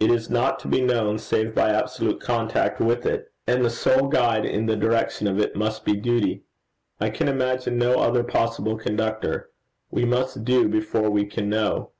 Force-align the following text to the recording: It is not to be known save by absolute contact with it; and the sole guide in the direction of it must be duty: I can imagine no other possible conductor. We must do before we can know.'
It 0.00 0.10
is 0.10 0.28
not 0.28 0.58
to 0.58 0.66
be 0.66 0.80
known 0.80 1.16
save 1.20 1.54
by 1.54 1.70
absolute 1.70 2.18
contact 2.20 2.80
with 2.80 3.06
it; 3.06 3.32
and 3.46 3.64
the 3.64 3.70
sole 3.70 4.08
guide 4.08 4.44
in 4.44 4.66
the 4.66 4.74
direction 4.74 5.28
of 5.28 5.38
it 5.38 5.54
must 5.54 5.84
be 5.84 5.94
duty: 5.94 6.42
I 6.98 7.08
can 7.10 7.28
imagine 7.28 7.78
no 7.78 8.00
other 8.00 8.24
possible 8.24 8.76
conductor. 8.76 9.50
We 9.92 10.06
must 10.06 10.44
do 10.44 10.66
before 10.68 11.08
we 11.08 11.24
can 11.24 11.48
know.' 11.50 11.92